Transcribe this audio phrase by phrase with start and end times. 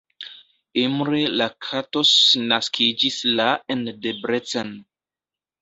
[0.83, 2.15] Imre Lakatos
[2.53, 4.77] naskiĝis la en Debrecen.